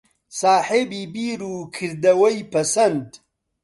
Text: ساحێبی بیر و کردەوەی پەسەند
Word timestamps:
ساحێبی 0.39 1.03
بیر 1.13 1.41
و 1.51 1.55
کردەوەی 1.75 2.47
پەسەند 2.51 3.09